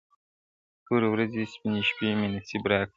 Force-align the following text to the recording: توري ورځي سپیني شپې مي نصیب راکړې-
توري 0.85 1.07
ورځي 1.11 1.43
سپیني 1.53 1.81
شپې 1.89 2.07
مي 2.19 2.27
نصیب 2.35 2.63
راکړې- 2.69 2.89